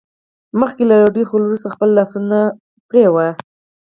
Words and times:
مخکې 0.59 0.83
له 0.89 0.95
ډوډۍ 1.01 1.23
خوړلو 1.29 1.61
څخه 1.63 1.73
خپل 1.75 1.89
لاسونه 1.97 2.37
پرېمینځئ 2.89 3.31